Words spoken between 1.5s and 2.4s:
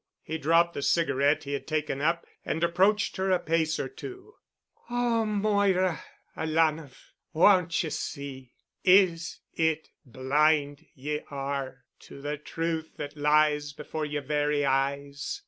had taken up